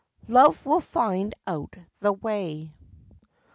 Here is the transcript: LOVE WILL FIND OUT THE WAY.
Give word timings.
LOVE 0.27 0.65
WILL 0.65 0.79
FIND 0.81 1.35
OUT 1.45 1.75
THE 1.99 2.11
WAY. 2.11 2.73